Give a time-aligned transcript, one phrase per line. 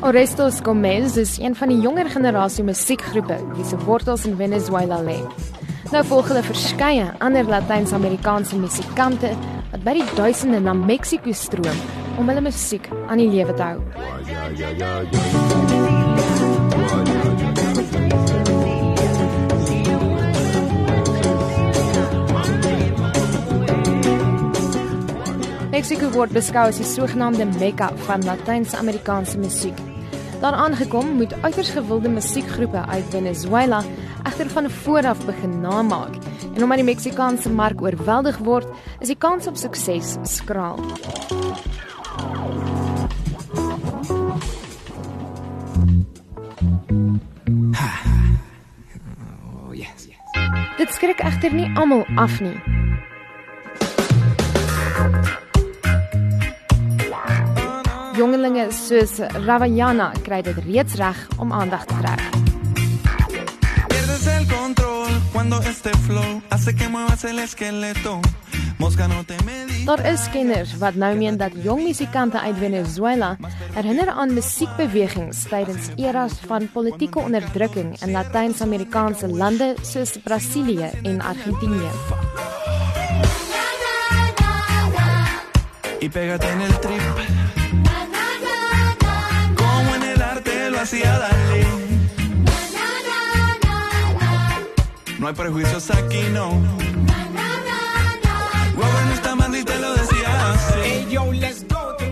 [0.00, 5.20] Orestos Gomez is een van die jonger generasie musiekgroepe wie se wortels in Venezuela lê.
[5.92, 9.30] Nou volg hulle verskeie ander Latyns-Amerikaanse musikante
[9.70, 11.78] wat by die duisende na Mexiko stroom
[12.18, 13.78] om hulle musiek aan die lewe te hou.
[25.78, 29.76] Mexiko word beskou as die sogenaamde Mekka van Latyns-Amerikaanse musiek.
[30.42, 33.78] Daar aangekom moet uiters gewilde musiekgroepe uit Venezuela
[34.26, 36.16] egter van voor af begin namaak.
[36.56, 38.66] En omdat die Meksikaanse mark oorweldig word,
[38.98, 40.82] is die kans op sukses skraal.
[49.62, 50.42] Oh, yes, yes.
[50.76, 52.77] Dit skrik egter nie almal af nie.
[58.18, 62.22] Jongelinge soos Ravayana kry dit reeds reg om aandag te trek.
[64.28, 68.20] El control cuando este flow hace que muevas el esqueleto.
[68.78, 69.36] Mosca no te.
[69.84, 73.36] Daar is kenners wat nou meen dat jong musikante uit Venezuela
[73.74, 81.90] herinner aan musiekbewegings tydens eras van politieke onderdrukking in Latyns-Amerikaanse lande soos Brasilië en Argentinië.
[86.00, 87.47] Y pégate en el trip.
[90.88, 91.64] Arte lo hacía Dalí.
[95.18, 96.50] No hay prejuicios aquí, no.
[100.28, 101.06] Así.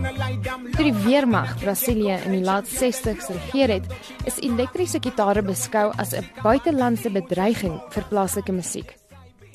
[0.03, 0.73] The light down low.
[0.73, 3.87] Toe die weermag Brasilië in die laat 60s regeer het,
[4.25, 8.97] is elektriese gitare beskou as 'n buitelandse bedreiging vir plaaslike musiek.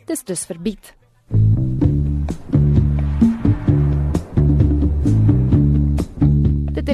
[0.06, 0.94] Dis dus verbied.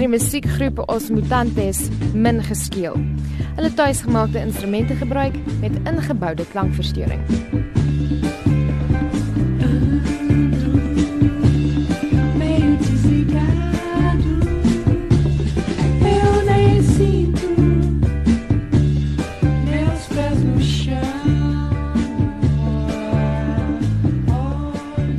[0.08, 2.96] die musiekgroepe Os Mutantes min geskeel.
[3.56, 6.46] Hulle tuisgemaakte instrumente gebruik met ingeboude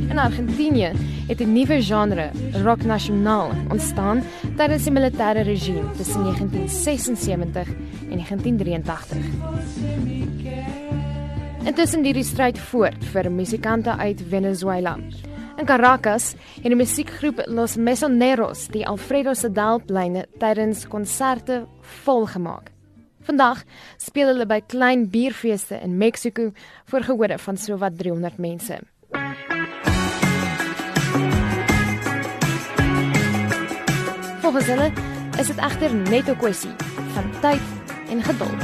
[0.09, 2.31] In Argentinië het 'n nuwe genre,
[2.63, 4.23] rock nasionaal, ontstaan
[4.57, 7.67] tydens die militêre regime tussen 1976
[8.09, 9.17] en 1983.
[11.63, 14.97] Intussen duur die stryd voort vir musikante uit Venezuela.
[15.57, 21.67] In Caracas het die musiekgroep Los Mesoneros die Alfredo Sadal pleine tydens konserte
[22.03, 22.71] volgemaak.
[23.21, 23.63] Vandag
[23.97, 26.51] speel hulle by klein bierfeeste in Mexiko
[26.85, 28.79] voor gehore van sowat 300 mense.
[34.51, 34.91] Volgens
[35.37, 36.73] is dit egter net 'n kwessie
[37.13, 37.61] van tyd
[38.09, 38.63] en geduld.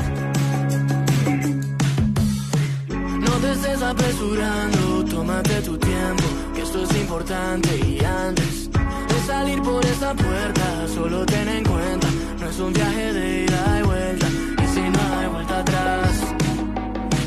[3.25, 8.69] No te estés apresurando, tómate tu tiempo, que esto es importante y antes
[9.09, 12.07] de salir por esa puerta, solo ten en cuenta,
[12.39, 14.27] no es un viaje de ida y vuelta,
[14.63, 16.11] y si no hay vuelta atrás,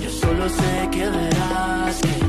[0.02, 2.27] yo solo sé que verás que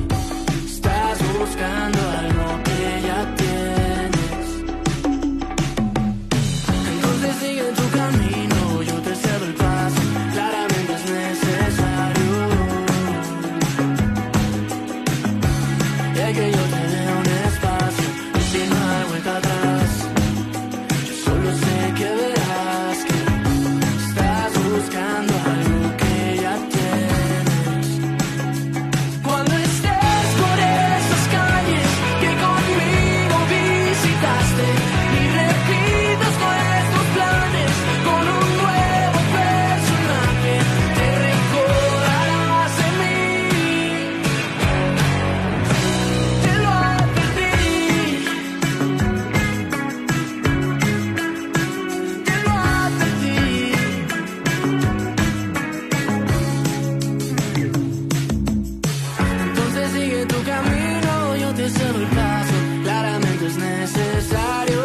[61.75, 64.81] el paso, claramente es necesario.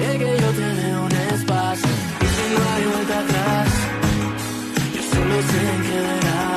[0.00, 1.90] Es que yo te dé un espacio,
[2.20, 3.68] y si no hay vuelta atrás,
[4.94, 6.51] yo solo sé que verás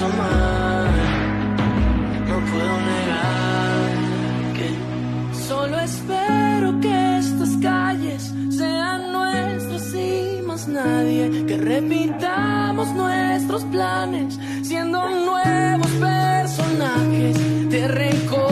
[0.00, 0.06] No
[2.50, 3.90] puedo negar
[4.56, 4.68] que
[5.46, 11.44] solo espero que estas calles sean nuestras y más nadie.
[11.46, 17.36] Que repitamos nuestros planes siendo nuevos personajes.
[17.68, 18.49] Te recuerdo